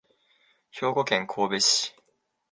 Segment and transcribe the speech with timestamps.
[0.71, 1.93] 兵庫県神戸市